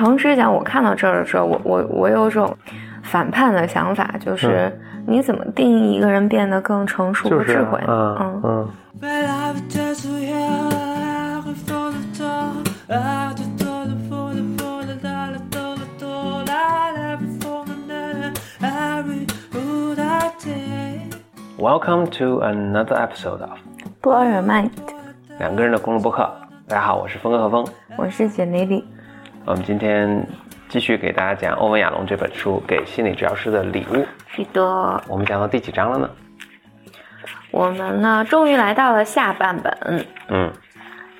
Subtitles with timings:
[0.00, 2.56] 诚实讲，我看到这儿的时候，我我我有种
[3.02, 4.72] 反叛的想法，就是
[5.06, 7.78] 你怎么定义一个人变得更成熟和智慧？
[7.86, 8.66] 嗯嗯。
[21.58, 23.58] Welcome to another episode of
[24.00, 24.70] Blow Your Mind，
[25.38, 26.26] 两个人的公路播客。
[26.66, 27.66] 大家好，我是峰哥和峰，
[27.98, 28.82] 我是简丽丽。
[29.46, 30.26] 我们今天
[30.68, 33.94] 继续给大家讲欧文亚龙这本书《给心理治疗师的礼物》。
[34.28, 34.62] 是的。
[35.08, 36.10] 我们讲到第几章了呢？
[37.50, 40.06] 我们呢，终于来到了下半本。
[40.28, 40.52] 嗯。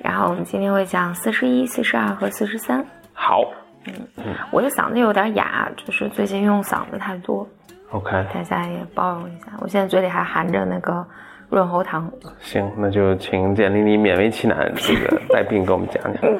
[0.03, 2.85] 然后我们今天会讲四十一、四十二和四十三。
[3.11, 3.41] 好。
[3.87, 4.35] 嗯嗯。
[4.51, 7.45] 我的嗓子有点哑，就是最近用嗓子太多。
[7.89, 11.05] OK，大家也包容一下，我现在嘴里还含着那个
[11.49, 12.09] 润喉糖。
[12.39, 16.21] 行，那就请简丽丽勉为其难，这个带病给我们讲讲。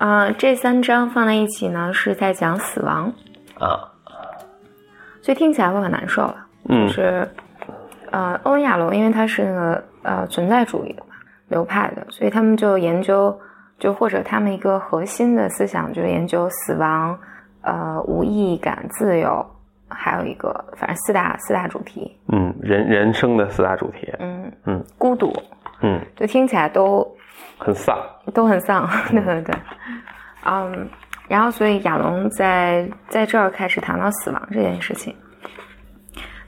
[0.00, 3.12] 啊，这三章放在一起呢，是在讲死亡
[3.58, 3.76] 啊，
[5.20, 6.46] 所以听起来会很难受了。
[6.70, 7.28] 嗯，是，
[8.10, 11.14] 呃，欧文亚龙，因为他是那个呃存在主义的嘛
[11.48, 13.38] 流派的，所以他们就研究，
[13.78, 17.18] 就或者他们一个核心的思想就是研究死亡，
[17.60, 19.44] 呃，无意义感、自由。
[19.92, 25.32] 还有一个，反正四大四大主题，嗯，人人生的四大主题，嗯嗯，孤独，
[25.82, 27.04] 嗯，就听起来都
[27.58, 27.98] 很丧，
[28.32, 29.54] 都很丧， 对对对，
[30.44, 30.88] 嗯，
[31.28, 35.14] 然后所以亚龙在在这儿开始谈到死亡这件事情，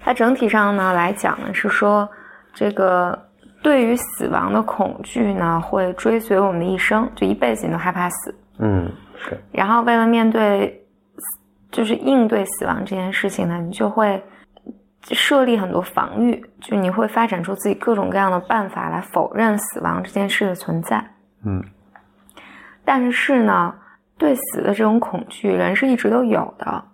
[0.01, 2.09] 它整体上呢来讲呢是说，
[2.55, 3.19] 这个
[3.62, 10.79] 对于死亡的恐惧呢会追随我们的一生，就一辈子你都害怕死，嗯是，然后为了面对。
[11.71, 14.23] 就是应对死亡这件事情呢，你就会
[15.11, 21.05] 设立很多防御，就你会发展出自己各种各样的办法来否认死亡这件事的存在。
[21.44, 21.62] 嗯，
[22.84, 23.75] 但是呢，
[24.17, 26.84] 对死的这种恐惧，人是一直都有的，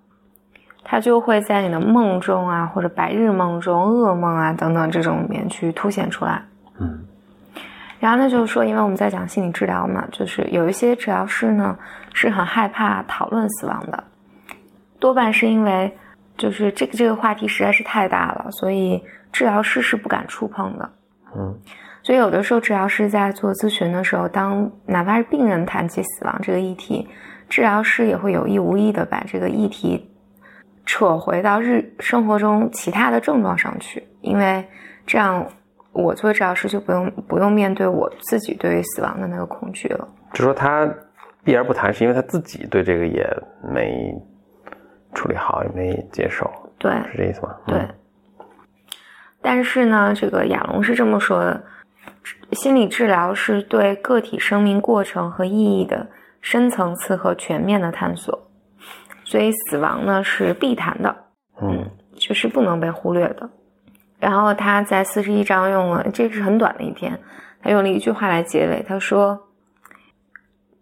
[0.82, 6.42] 它就会在你的梦中啊，或者白日梦中、噩梦啊等等这种里面去凸显出来。
[6.80, 7.04] 嗯，
[8.00, 11.76] 然后呢，就是说，因为我们在讲心理治疗嘛，就是有一些治疗师呢
[12.14, 14.02] 是很害怕讨论死亡的。
[14.98, 15.94] 多半是因为，
[16.38, 20.90] 就是这个这个话题实在是太大了，所以治疗师是不敢触碰的。
[21.36, 21.54] 嗯，
[22.02, 27.06] 所以有的时候治疗师在做咨询的时候，当哪怕是病人谈起死亡这个议题，
[27.48, 30.08] 治疗师也会有意无意的把这个议题
[30.86, 34.64] 扯回到日生活中其他的症状上去，因为
[35.06, 35.44] 这样
[35.92, 40.08] 我做治疗师就不用不用面对我自己对于死亡的那个恐惧了。
[40.32, 40.88] 就说他
[41.42, 43.28] 避而不谈，是因为他自己对这个也
[43.62, 44.14] 没。
[45.14, 47.56] 处理好也没接受，对，是这意思吗？
[47.66, 47.88] 对。
[49.40, 51.64] 但是呢，这个亚龙是这么说的：
[52.52, 56.06] 心理治疗是对个体生命过程和意义的
[56.40, 58.38] 深层次和全面的探索，
[59.24, 61.16] 所以死亡呢是必谈的，
[61.62, 63.48] 嗯，就是不能被忽略的。
[64.18, 67.18] 然后他在四十一章用了，这是很短的一篇，
[67.62, 69.48] 他用了一句话来结尾，他说：“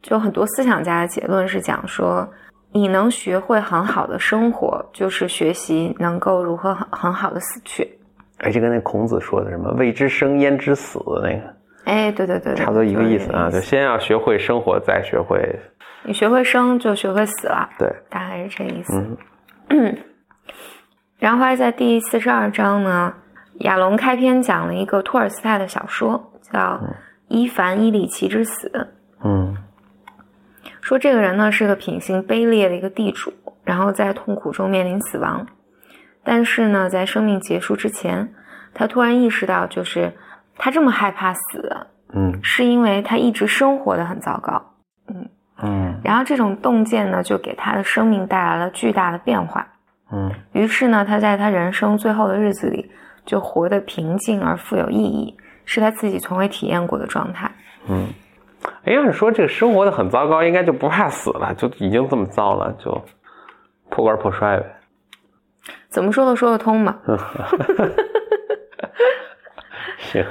[0.02, 2.28] 就很多思想家的结论是讲说。”
[2.76, 7.98] 你能学会很好的生活，就是学习能够如何很很好的死去。
[8.36, 11.54] 哎，就跟那孔子说的什么“未知生，焉知死”那个，
[11.86, 15.58] 哎，对对对，差不多一个意思啊，就先要学会生活，再学会。
[16.04, 17.66] 你学会生，就学会死了。
[17.78, 19.16] 对，大概是这意思。
[19.70, 19.96] 嗯。
[21.18, 23.14] 然后在第四十二章呢，
[23.60, 26.60] 亚龙开篇讲了一个托尔斯泰的小说，叫
[27.28, 28.68] 《伊凡·伊里奇之死》。
[29.24, 29.56] 嗯。
[30.86, 33.32] 说这个人呢是个品行卑劣的一个地主，
[33.64, 35.44] 然后在痛苦中面临死亡，
[36.22, 38.32] 但是呢，在生命结束之前，
[38.72, 40.12] 他突然意识到，就是
[40.56, 44.62] 他这么害怕死，嗯，是因为他一直生活的很糟糕，
[45.08, 45.28] 嗯
[45.60, 49.66] 嗯，然后这种洞见呢，就给他的生命带来了巨大的变化，
[50.12, 52.88] 嗯，于是呢，他在他人生最后的日子里，
[53.24, 57.50] 就活得平静而富有意义，是他自己从未体验过的状态，
[57.88, 58.06] 嗯。
[58.84, 63.04] 哎，要是说这个生活的很糟糕，应该就不怕死了，就已经这么糟了，就
[63.90, 64.66] 破罐破摔呗。
[65.88, 66.96] 怎么说都说得通嘛。
[69.98, 70.24] 行，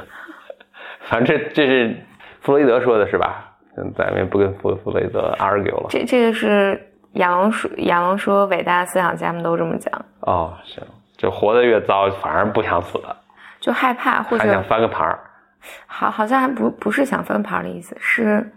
[1.02, 1.96] 反正这这是
[2.42, 3.52] 弗洛伊德说的是吧？
[3.98, 5.88] 咱们不跟弗弗洛伊德 argue 了。
[5.90, 6.82] 这这个是
[7.14, 9.94] 亚龙说，亚龙说伟大的思想家们都这么讲。
[10.22, 10.82] 哦，行，
[11.18, 13.18] 就活得越糟，反而不想死了，
[13.60, 15.20] 就害怕或者还想翻个盘儿。
[15.88, 18.52] 好，好像还不不是想分盘的意思，是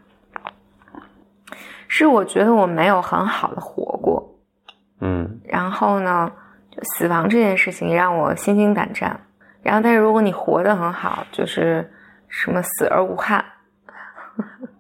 [1.87, 4.35] 是我觉得我没有很好的活过，
[5.01, 6.31] 嗯，然后呢，
[6.71, 9.21] 就死亡这件事情让我心惊胆战，
[9.63, 11.91] 然后但是如果你活得很好，就是
[12.29, 13.45] 什么死而无憾，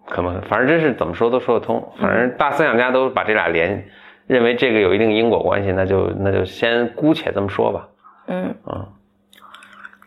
[0.08, 3.88] 可能反正这是怎么说都说得通，反正大思想家都把这俩连，
[4.26, 7.88] 认为这个有一定因果关系，那就那就先姑且这么说吧。
[8.26, 8.54] 嗯。
[8.66, 8.86] 嗯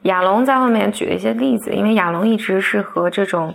[0.03, 3.53] 亚龙在后面举了一些例子，因为亚龙一直是和这种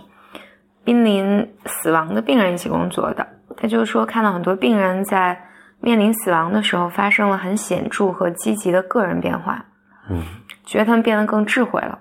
[0.83, 3.27] 濒临死亡的病人一起工作的，
[3.57, 5.37] 他就是说看到很多病人在
[5.79, 9.65] 面临死亡的时候发生了很显著和积极的个人变化，
[10.09, 10.23] 嗯。
[10.65, 11.97] 觉得他们变得更智慧了。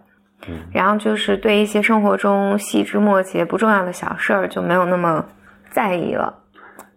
[0.49, 0.59] 嗯。
[0.73, 5.25] 然后就是对一些生活中细枝末节不重要的小事儿就没有那么
[5.71, 6.35] 在意了。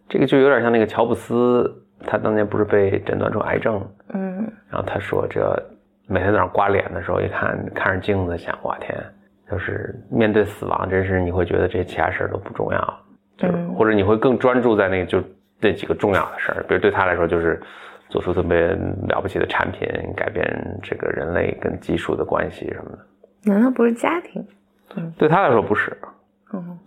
[0.08, 4.52] 这个就有点像那个乔布斯，他当年不是被诊断出癌症，嗯。
[4.70, 5.42] 然后他说这
[6.10, 8.98] 每天早上刮脸的时候，一看看着镜子，想哇天，
[9.50, 13.00] 就是面对死亡，真是你会觉得这其他事儿都不重要，
[13.38, 13.76] 就是、嗯。
[13.76, 15.24] 或者你会更专注在那个就
[15.60, 17.62] 那几个重要的事儿，比如对他来说就是
[18.10, 18.70] 做出特别
[19.08, 20.44] 了不起的产品，改变
[20.82, 23.00] 这个人类跟技术的关系什么的。
[23.44, 24.44] 难道不是家庭？
[24.90, 25.04] 对。
[25.18, 25.96] 对他来说不是，
[26.54, 26.80] 嗯。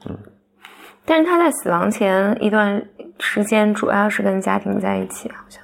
[1.05, 2.85] 但是他在死亡前一段
[3.19, 5.63] 时间主要是跟家庭在一起，好像。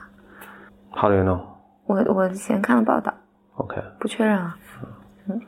[0.92, 1.40] How do you know？
[1.86, 3.14] 我我以前看了报道，
[3.58, 4.56] OK，不确认啊。
[5.28, 5.40] 嗯。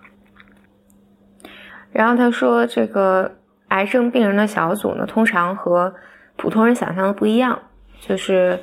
[1.93, 3.37] 然后他说，这个
[3.69, 5.93] 癌症病人的小组呢，通常和
[6.37, 7.59] 普通人想象的不一样，
[8.01, 8.59] 就是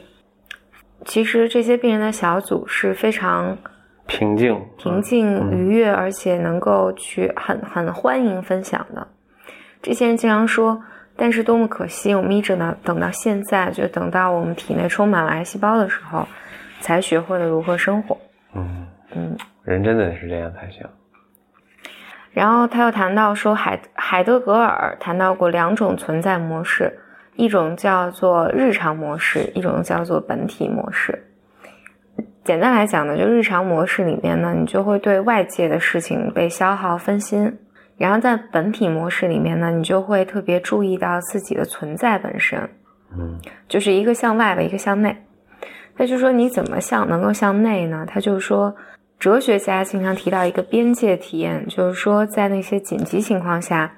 [1.05, 3.57] 其实这些病人的小组是非常
[4.07, 9.07] 平静，平静、愉悦，而且能够去很很欢迎分享的。
[9.81, 10.81] 这些人经常说，
[11.15, 16.25] 但是多么可惜，我们一直呢等到现在，就等到我们体内充满了癌细胞的时候，
[16.79, 18.17] 才学会了如何生活。
[18.53, 20.85] 嗯，嗯，人真的是这样才行。
[22.31, 26.99] 然后他又谈到说海海德格尔谈到过两种存在模式，
[27.35, 31.23] 一种叫做日常模式，一种叫做本体模式。
[32.43, 37.51] 简单来讲呢，就日常模式里面呢，你就会对外界的事情被消耗分心；
[37.97, 42.69] 然后在本体模式里面呢，你就会特别注意到自己的存在本身，
[43.17, 45.17] 嗯就是一个向外的，一个向内。
[45.97, 48.05] 他就说你怎么向能够向内呢？
[48.07, 48.75] 他就说，
[49.19, 53.91] 哲学家经常提到一个边界体验，就是说在那些紧急情况下，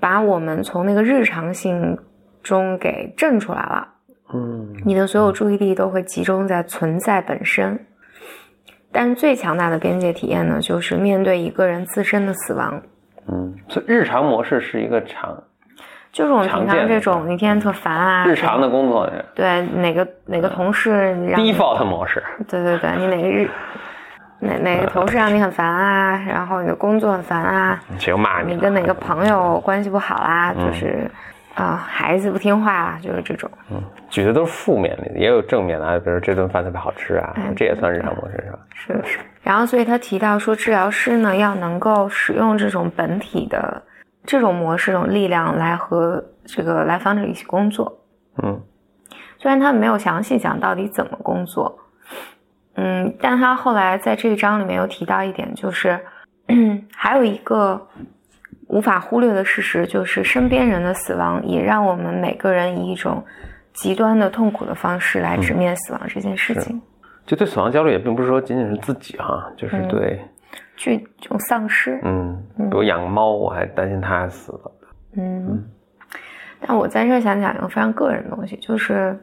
[0.00, 1.98] 把我们从那个日常性
[2.42, 3.88] 中给震出来了。
[4.32, 7.86] 嗯你的所有注意力都会集中在存在本身。
[8.90, 12.82] 但是最强大的边界体验呢，就是面对一个人自身的死亡，
[13.26, 15.44] 嗯，所以日常模式是一个常
[16.10, 20.90] 就是我们平常这种，你天天特烦啊，日常的工作对哪个哪个同事
[21.36, 22.22] default 模式。
[22.48, 23.48] 对对对，你哪个日
[24.40, 28.54] 哪哪个同事让你很烦啊，然后你的工作很烦啊，谁又骂你？
[28.54, 31.10] 你跟哪个朋友关系不好啦，嗯就是
[31.54, 33.50] 啊、孩子不听话啊，就是这种。
[33.70, 38.58] 嗯举的都是负面的，也有正面的啊，比如这顿饭特别好吃啊哎，这也算日常模式是吧？
[38.74, 39.18] 是的，是。
[39.42, 43.82] 然后，所以他提到说，治疗师呢要能够使用这种本体的
[44.24, 47.98] 这种模式、这种力量来和这个来访者一起工作。
[48.42, 48.60] 嗯
[49.36, 51.78] 虽然他没有详细讲到底怎么工作，
[52.80, 55.98] 嗯，但他后来在这一章里面有提到一点，就是
[56.94, 57.88] 还有一个
[58.68, 63.24] 无法忽略的事实，就是身边人的死亡也让我们每个人以一种
[63.72, 66.80] 极端的痛苦的方式来直面死亡这件事情，
[67.26, 70.20] 就对死亡焦虑也并不是说仅仅是自己哈，就是嗯对，
[70.76, 74.72] 去这种丧失，嗯，比如养猫，我还担心它死了。
[75.16, 75.64] 嗯，
[76.60, 79.18] 但我在这儿想讲一个非常个人的东西，就是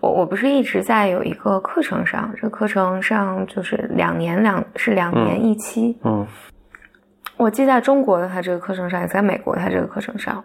[0.00, 6.26] 我我不是一直在有一个课程上，这个课程上就是两年两是两年一期，嗯
[7.36, 10.42] 我既在中国的他这个课程上，也在美国他这个课程上。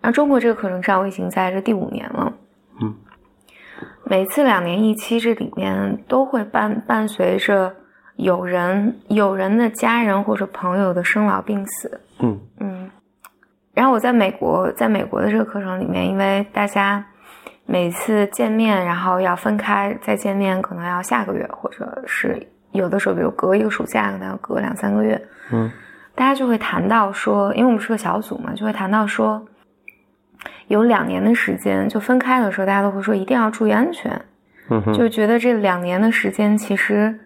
[0.00, 2.32] 然后中国这个课程上，我已经在这第五年了。
[2.80, 2.94] 嗯，
[4.04, 7.74] 每次两年一期，这里面都会伴伴随着
[8.16, 12.00] 有人有人的家人或者朋友的生老病死。
[12.20, 12.90] 嗯嗯，
[13.74, 17.04] 然后我在美国，在美国的这个课程里面，因为大家
[17.70, 25.20] 每次见面，然后要分开再见面，可能要下个月，或者是有的时候，比如隔一个暑假，可能要隔两三个月，
[25.52, 25.70] 嗯。
[26.16, 29.40] 大家就会谈到说，因为我们是个小组嘛，就会谈到说，
[30.66, 34.20] 有两年的时间，就分开的时候，大家都会说一定要注意安全，
[34.68, 37.16] 嗯哼，就觉得这两年的时间其实，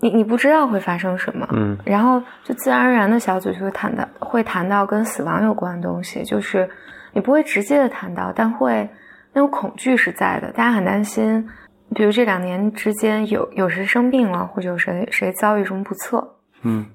[0.00, 1.76] 你你不知道会发生什么，嗯。
[1.86, 6.68] 然后就自然而然的小组就会谈到会谈到跟死亡有关的东西，就是
[7.12, 8.88] 你不会直接的谈到，但会
[9.32, 11.48] 那种恐惧是在的，大家很担心，
[11.94, 16.86] 比如这两年之间有有谁生病了，或者有谁谁遭遇什么不测，嗯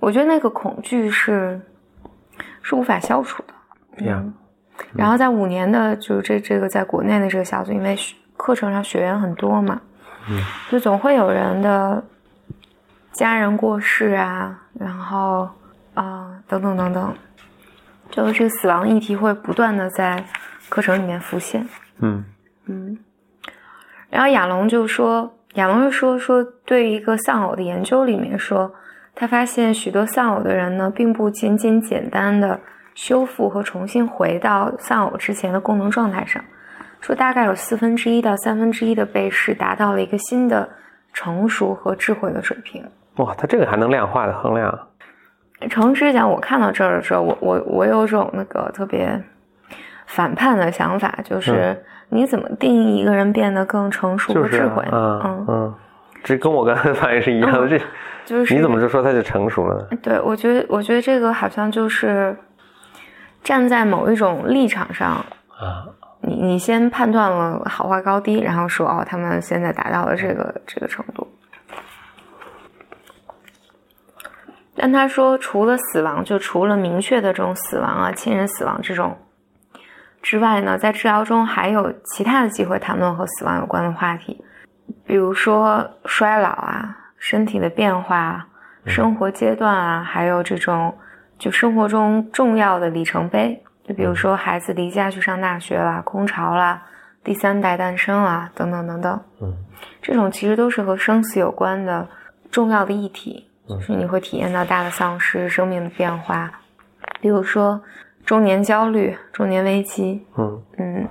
[0.00, 1.60] 我觉得那个恐惧是
[2.62, 4.06] 是无法消除的。
[4.06, 4.34] 呀嗯
[4.94, 9.80] 然后在五年的，就是这这个在国内的这个小组，因为学课程上学员很多嘛，
[10.28, 12.02] 嗯，就总会有人的
[13.12, 15.48] 家人过世啊，然后
[15.94, 17.14] 啊、等等等等，
[18.12, 20.22] 就这个死亡议题会不断的在
[20.68, 21.66] 课程里面浮现。
[21.98, 22.24] 嗯
[22.66, 22.96] 嗯，
[24.10, 28.72] 然后亚龙就说，亚龙就说说对于一个丧偶的研究里面说，
[29.14, 32.60] 他发现许多丧偶的人呢，并不仅仅简单的
[32.94, 36.44] 修复和重新回到丧偶之前的功能状态上，
[37.00, 40.68] 说大概有四分之一到三分之一的被试达到了一个新的
[41.12, 42.84] 成熟和智慧的水平。
[43.16, 44.88] 哇，他这个还能量化的衡量？
[45.68, 49.22] 诚实讲，我看到这儿的时候，我我我有种那个特别
[50.06, 51.76] 反叛的想法，就是
[52.08, 54.84] 你怎么定义一个人变得更成熟和智慧？
[54.92, 55.74] 嗯嗯，
[56.22, 57.68] 这跟我刚才反应是一样的。
[57.68, 57.80] 这
[58.24, 59.98] 就是你怎么就说他就成熟了呢？
[60.02, 62.36] 对，我觉得我觉得这个好像就是
[63.42, 65.08] 站在某一种立场上
[65.58, 65.86] 啊，
[66.20, 71.26] 你你先判断了好坏高低，然后说哦，他们现在达到了这个这个程度。
[74.74, 79.16] 但他说，除了死亡，就除了明确的这种死亡啊，亲人死亡这种
[80.22, 84.42] 之外呢，在治疗中还有其他的机会谈论和死亡有关的话题，
[85.04, 88.46] 比如说衰老啊、身体的变化、
[88.86, 90.96] 生活阶段啊，还有这种
[91.38, 96.80] 就生活中重要的里程碑，就比如说孩子离家去上大学了、空巢了、
[97.22, 99.20] 第三代诞生啊，等等等等。
[99.42, 99.54] 嗯，
[100.00, 102.08] 这种其实都是和生死有关的
[102.50, 103.50] 重要的议题。
[103.68, 106.50] 就是你会体验到大的丧失、生命的变化，
[107.20, 107.80] 比如说
[108.24, 111.08] 中年焦虑、中年危机，嗯嗯，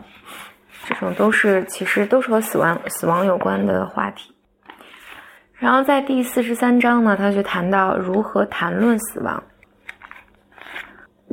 [0.86, 4.36] 这种都是其实都是和死亡死亡有关的话题。
[5.56, 9.44] 然后在第四十三章呢，他就谈到如何谈论死亡。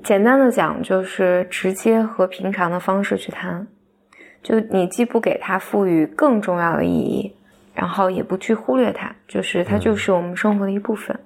[0.04, 3.66] 简单的讲，就是直接和平常的方式去谈，
[4.42, 7.34] 就你既不给它赋予更重要的意义。
[7.78, 11.16] 然后也不去忽略它，就是它就是我们生活的一部分。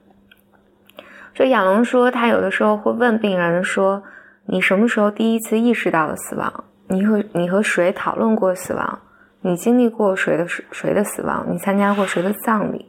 [1.35, 4.03] 所以亚龙说，他有的时候会问病人说
[4.45, 6.65] ：“你什么时候第一次意识到了死亡？
[6.89, 8.99] 你和你和谁讨论过死亡？
[9.41, 11.47] 你经历过谁的谁的死亡？
[11.49, 12.85] 你参加过谁的葬礼？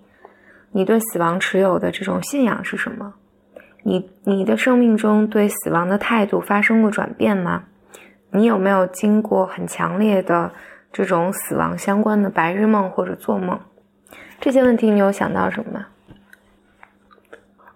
[0.73, 3.13] 你对死亡持有的这种信仰是什么？
[3.83, 7.63] 你你的生命中对死亡的态度发生过转变吗？
[8.31, 10.51] 你有没有经过很强烈的？”
[10.93, 13.59] 这种死亡相关的白日梦或者做梦，
[14.39, 15.87] 这些问题你有想到什么吗？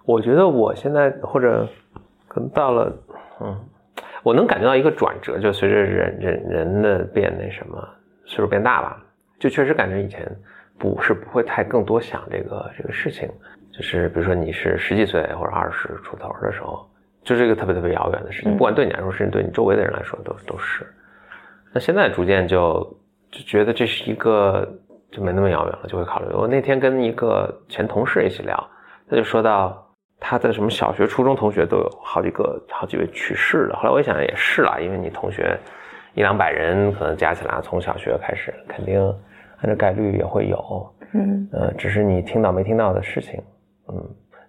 [0.04, 1.68] 我觉得我现在或者
[2.28, 2.96] 可能到了，
[3.40, 3.60] 嗯，
[4.22, 7.86] 我能感觉到一个转折，就随着人人人的变那什么
[8.24, 9.02] 岁数变大吧，
[9.40, 10.24] 就确实感觉以前
[10.78, 13.28] 不是不会太更多想这个这个事情，
[13.72, 16.88] 就是比如说你是十几岁或者二十出头的时候，
[17.24, 20.86] 就是一个特别特别遥远的事情，不管对你来说，甚至对你周围的人来说都都是。
[21.72, 22.96] 那现在逐渐就。
[23.30, 24.66] 就觉得这是一个
[25.10, 26.26] 就没那么遥远了，就会考虑。
[26.32, 28.68] 我那天跟一个前同事一起聊，
[29.08, 29.86] 他就说到
[30.18, 33.76] 他的什么小学、初中同学都有好几个、好几位去世了。
[33.76, 35.58] 后来我一想也是啦，因为你同学
[36.14, 39.00] 一两百人，可能加起来从小学开始，肯定
[39.60, 40.94] 按照概率也会有。
[41.12, 43.42] 嗯，呃，只是你听到没听到的事情。
[43.88, 43.94] 嗯，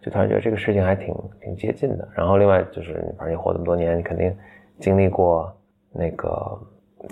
[0.02, 2.08] 就突然觉得这个事情还挺挺接近的。
[2.16, 4.36] 然后另外就是，反正你活这么多年，你肯定
[4.80, 5.54] 经历过
[5.94, 6.60] 那个。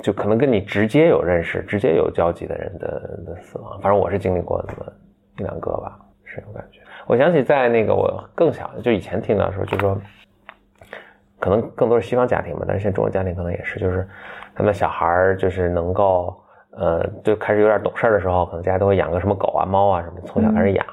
[0.04, 2.88] 就可能跟你直接有认识、直接有交集的人的
[3.26, 4.92] 的死亡，反正我是经历过那么
[5.38, 6.82] 一两个吧，是有感觉。
[7.06, 9.98] 我想起在那个我更小，就以前听到说，就说
[11.40, 14.06] 可能更多是西方家庭吧，但是现在中国家庭可能也是，就是
[14.54, 16.38] 他们小孩就是能够
[16.72, 20.86] 呃，就开始有点懂事的时候，可能家都会养个什么狗啊、猫啊什么，从小开始养，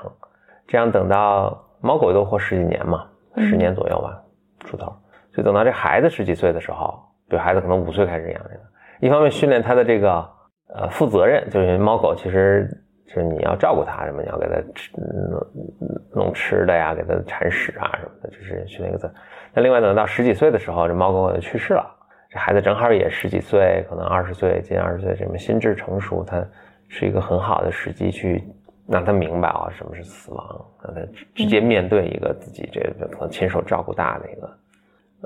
[0.68, 3.06] 这样等到猫狗都活十几年嘛，
[3.38, 4.22] 十年左右吧，
[4.60, 4.94] 出头，
[5.34, 8.60] 就等到这孩子十几岁的时候，比如孩子可能五岁开始养这个。
[9.00, 10.28] 一方面训练它的这个
[10.74, 12.68] 呃负责任，就是猫狗其实
[13.06, 19.12] 就是你要照顾它什么，你要给它吃弄弄吃的呀，给它铲屎啊什么的，就是训练一个。
[19.52, 21.84] 那另外等到十几岁的时候，这猫狗就去世了，
[22.30, 26.44] 这孩子正好也十几岁，可能二十岁，近二十岁，什么心智成熟，它
[26.88, 28.42] 是一个很好的时机去
[28.88, 31.00] 让他明白啊什么是死亡，让他
[31.34, 34.56] 直接面对一个自己这个可能亲手照顾大的一个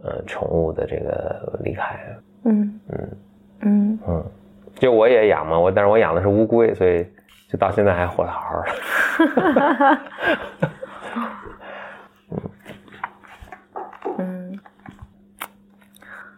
[0.03, 1.99] 呃宠物的这个离开。
[2.45, 3.09] 嗯嗯。
[3.61, 4.25] 嗯嗯，
[4.77, 7.05] 就我也养嘛，我但是我养的是乌龟，所以
[7.49, 9.99] 就到现在还活得好好的。
[12.31, 12.39] 嗯
[14.19, 14.59] 嗯，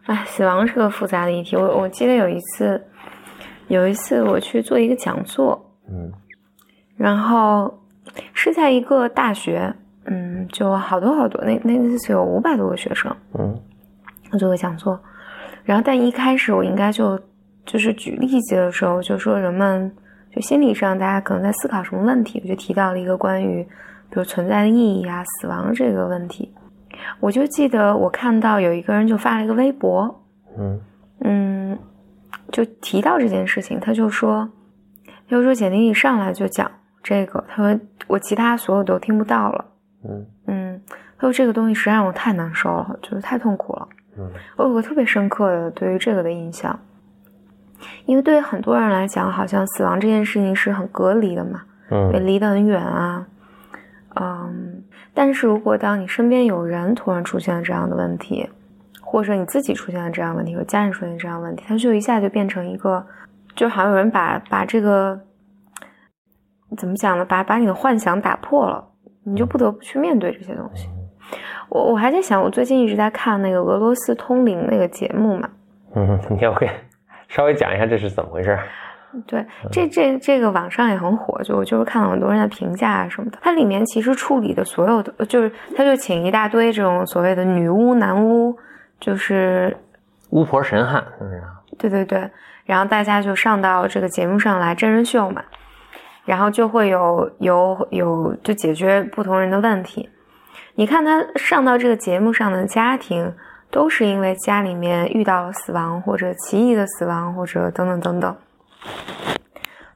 [0.06, 1.56] 哎，死亡是个复杂的议题。
[1.56, 2.82] 我我记得有一次，
[3.68, 6.12] 有一次我去做一个讲座，嗯，
[6.96, 7.82] 然后
[8.32, 9.74] 是在一个大学，
[10.04, 13.60] 嗯，就好多好多，那那次有五百多个学生，嗯，
[14.32, 14.98] 我做个讲座。
[15.64, 17.20] 然后，但一开始我应该就
[17.64, 19.90] 就是举例子的时候，就说人们
[20.34, 23.62] 就心理上大家可能在思考什么问题，我就提到了一个关于
[24.08, 26.52] 比如存在的意义啊、死亡这个问题。
[27.20, 30.22] 我就记得我看到有一个人就发了一个微博，
[30.58, 30.80] 嗯
[31.20, 31.78] 嗯，
[32.50, 34.48] 就提到这件事情，他就说，
[35.06, 36.70] 他就说简历一上来就讲
[37.02, 39.64] 这个，他说我其他所有都听不到了，
[40.04, 40.82] 嗯嗯，
[41.16, 43.88] 他说这个东西实在让我太难受了，就是太痛苦了。
[44.20, 44.30] 嗯。
[44.56, 46.78] 我有个特别深刻的对于这个的印象，
[48.04, 53.26] 因为对于很多人来讲，好像死亡这件事情是很隔离的嘛，也嗯离得很远啊，
[54.16, 54.82] 嗯，
[55.14, 58.48] 但是如果当你身边有人突然出现了这样的问题，
[59.00, 63.04] 或者你自己出现了这样的问题，或家人出现这样的问题，他就一下就变成一个，
[63.56, 65.18] 就好像有人把把这个
[66.76, 67.24] 怎么讲呢？
[67.24, 68.84] 把把你的幻想打破了，
[69.24, 70.88] 你就不得不去面对这些东西。
[71.68, 75.48] 我我还在想，我最近一直在看那个俄罗斯通灵那个节目嘛，
[75.94, 76.68] 嗯， 你要给
[77.28, 78.58] 稍微讲一下这是怎么回事？
[79.26, 83.38] 对，这这这个网上也很火，就我就是看了很多人的评价啊什么的。
[83.42, 88.56] 它里面其实处理的所有的，就是他就请一大堆这种所谓的女巫、男巫，
[89.00, 89.76] 就是
[90.30, 91.42] 巫婆神汉是不是？
[91.76, 92.30] 对对对，
[92.64, 95.42] 然后大家就上到这个节目上来真人秀嘛，
[96.24, 100.08] 然后就会有有有就解决不同人的问题。
[100.74, 103.34] 你看他上到这个节目上的家庭，
[103.70, 108.36] 都是因为家里面遇到了死亡，或者奇异的死亡，或者等等等等。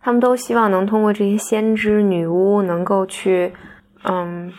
[0.01, 3.53] 他们都希望能通过这些先知、女巫，能够去，
[4.03, 4.53] 嗯，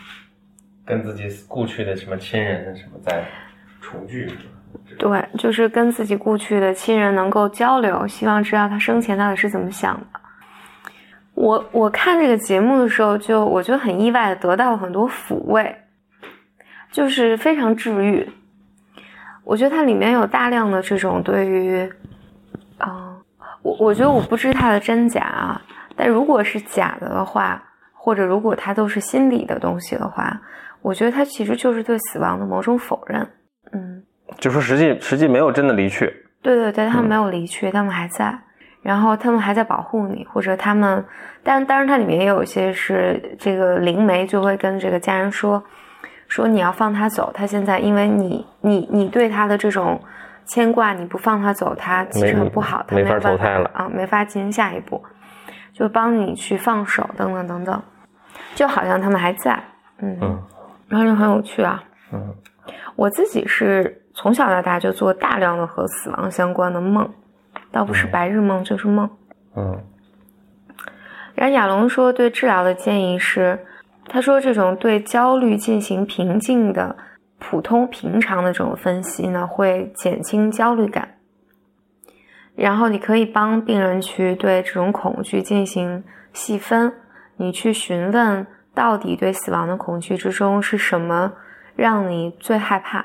[0.84, 3.24] 跟自己故去的什么亲人什么在
[3.80, 4.28] 重聚？
[4.98, 10.06] 对，就是跟自己故去的亲人能够交流，希望知道他生前到底是怎么想的。
[11.34, 15.76] 我我看这个节目的时候就，我觉得很意外的得到了很多抚慰，
[16.96, 18.26] 就是非常治愈。
[19.44, 21.86] 我觉得它里面有大量的这种对于，
[22.78, 23.14] 啊、
[23.60, 25.60] 我我觉得我不知它的真假啊，
[25.94, 27.62] 但如果是假的的话，
[27.92, 30.40] 或者如果它都是心理的东西的话，
[30.80, 33.28] 我觉得它其实就是对死亡的某种否认。
[33.72, 34.02] 嗯。
[34.38, 36.06] 就说实际实际没有真的离去，
[36.40, 38.36] 对对对，他们没有离去，他们还在，
[38.80, 41.04] 然后他们还在保护你，或者他们，
[41.44, 45.62] 但当然它里面也有一些是这个灵媒就会跟这个家人说，
[46.28, 50.00] 说你要放他走，他现在因为你你你对他的这种
[50.44, 55.02] 牵挂，你不放他走，他其实很不好，他没法投胎了啊，没法进行下一步，
[55.72, 57.82] 就帮你去放手等等等等，
[58.54, 59.62] 就好像他们还在，
[59.98, 60.42] 嗯，嗯。
[60.88, 62.34] 然后就很有趣啊，嗯。
[62.94, 67.08] 我自己是从小到大就做大量的和死亡相关的梦，
[67.70, 69.08] 倒不是白日梦就是梦。
[69.54, 69.84] 嗯。
[71.34, 73.58] 然后亚龙说，对治疗的建议是，
[74.08, 76.96] 他说这种对焦虑进行平静的、
[77.38, 81.14] 普通平常的这种分析呢，会减轻焦虑感。
[82.54, 86.92] 然后你可以帮病人去对这种恐惧进行细分，
[87.36, 91.32] 你去询问到底对死亡的恐惧之中是什么
[91.74, 93.04] 让你最害怕。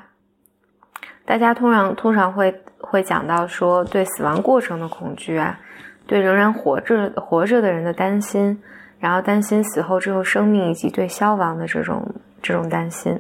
[1.25, 5.59] 大家通常通常会会讲到说对死亡过程的恐惧啊，
[6.07, 8.61] 对仍然活着活着的人的担心，
[9.01, 13.19] 然后担心死后之后生命以及对消亡的这种这种担心。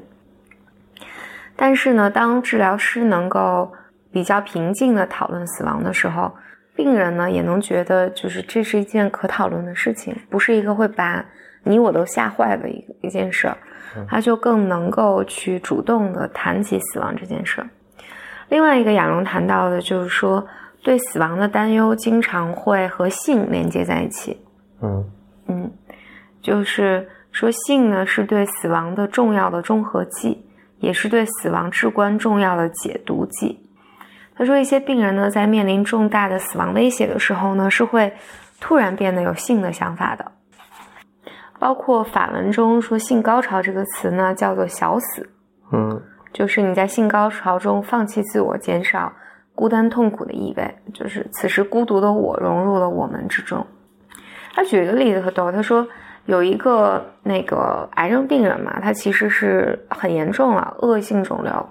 [1.57, 3.73] 但是呢，当治疗师能够
[4.11, 6.31] 比较平静的讨论死亡的时候，
[6.75, 11.25] 病人呢也能觉得就是这是一件可讨论的事情，不是一个会把
[11.63, 13.57] 你我都吓坏的一一件事儿，
[14.07, 17.67] 他就更能够去主动的谈起死亡这件事儿。
[18.49, 20.45] 另外一个亚龙谈到的就是说，
[20.83, 24.39] 对死亡的担忧经常会和性连接在一起。
[24.81, 25.05] 嗯
[25.51, 25.71] 嗯，
[26.41, 30.45] 就是说性呢是对死亡的重要的中和剂，
[30.79, 33.59] 也是对死亡至关重要的解毒剂。
[34.33, 38.13] 他说，一些病人呢在面临重大的死亡威胁的时候呢，是会
[38.59, 40.31] 突然变得有性的想法的。
[41.59, 45.29] 包括法文中说“性高潮”这个词呢，叫做“小死”。
[45.71, 46.01] 嗯
[46.33, 49.11] 就是你在性高潮中放弃自我，减少
[49.53, 53.67] 孤单痛苦的意味，就是此时孤独的我融入了我们之中。
[54.53, 55.87] 他举一个例子特逗，他说
[56.25, 61.69] 有一个那个癌症病人嘛，他其实是很严重了，恶性肿瘤，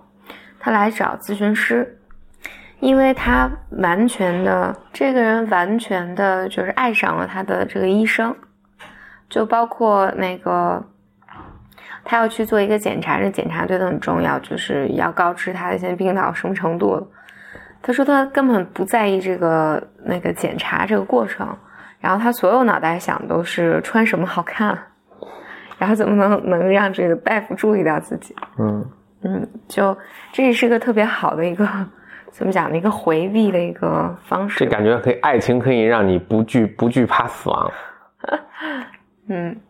[0.59, 1.99] 他来找咨询师，
[2.81, 8.35] 因为他完全的这个人完全的就是爱上了他的这个医生，
[9.29, 10.85] 就包括那个。
[12.03, 17.07] 他要去做一个检查，这检查对他很重要，就是要告知他现在病到什么程度了。
[17.83, 21.47] 他说他根本不在意这个那个检查这个过程，
[22.01, 24.77] 然后他所有脑袋想都是穿什么好看，
[25.79, 28.35] 然后怎么能能让这个大夫注意到自己。
[28.59, 28.85] 嗯
[29.23, 29.97] 嗯，就
[30.33, 31.69] 这也是个特别好的一个
[32.31, 34.65] 怎么讲的一个回避的一个方式。
[34.65, 37.71] 这感觉可以，爱情可以让你不惧不惧怕死亡。
[39.29, 39.61] 嗯，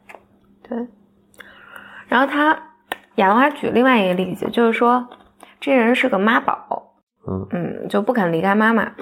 [0.68, 0.78] 对。
[2.06, 2.56] 然后他
[3.16, 5.08] 亚龙还举另外一个例子，就是说
[5.60, 6.94] 这人是个妈宝，
[7.26, 8.92] 嗯嗯，就不肯离开妈妈，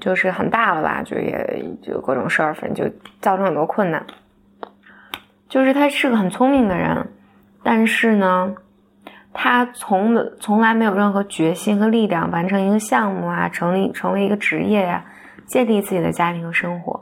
[0.00, 4.04] 就是很大了吧，就也就各种事儿，反正就造成很多困难。
[5.48, 7.08] 就是他是个很聪明的人，
[7.62, 8.54] 但是呢，
[9.32, 15.04] 他从从来没有任何决心和力量完成一个项目啊，成立成为一个职业呀、
[15.46, 17.00] 建立自己的家庭和生活。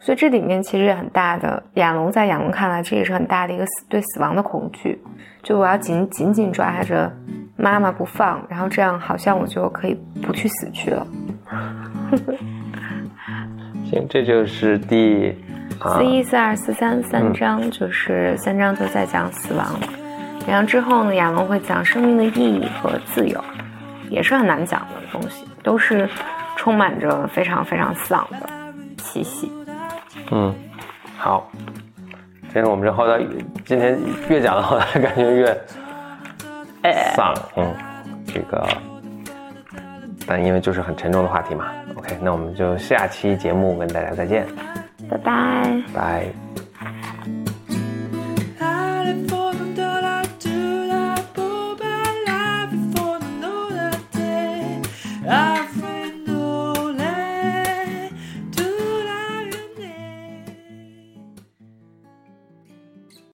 [0.00, 5.02] 所以这里面其实也很大的，亚龙在亚龙看来，这也是很大的一个死对死亡的恐惧。
[5.42, 7.10] 就我要紧紧紧抓着
[7.56, 11.06] 妈妈不放，然后这样好像我就可以不去死去了。
[13.90, 15.34] 行，这就是第
[15.78, 19.78] 啊四一、四二、四三三章，就是三章都在讲死亡，
[20.48, 23.42] 然后之后呢，亚龙会讲生命的意义和自由，
[24.08, 26.08] 也是很难讲的东西，都是
[26.56, 28.48] 充满着非常非常丧的
[28.96, 29.50] 气息。
[30.30, 30.54] 嗯，
[31.18, 31.50] 好，
[32.42, 33.20] 今天我们这后来
[33.64, 35.60] 今天越讲的后来感觉越
[37.14, 37.74] 丧，嗯，
[38.26, 38.66] 这个，
[40.26, 44.46] 但因为就是很沉重的话题嘛，OK，那我们就下期节目跟大家再见，
[45.08, 45.82] 拜拜。
[45.94, 46.43] 拜。